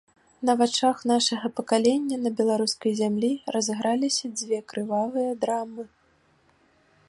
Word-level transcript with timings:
На 0.49 0.53
вачах 0.61 0.97
нашага 1.11 1.47
пакалення 1.59 2.17
на 2.23 2.31
беларускай 2.41 2.91
зямлі 3.01 3.31
разыграліся 3.57 4.25
дзве 4.39 4.59
крывавыя 4.73 5.31
драмы. 5.45 5.83